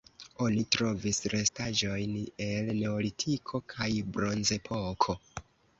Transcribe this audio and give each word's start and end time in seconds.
Oni 0.45 0.61
trovis 0.75 1.19
restaĵojn 1.33 2.17
el 2.49 2.73
Neolitiko 2.81 3.65
kaj 3.77 3.93
Bronzepoko. 4.19 5.23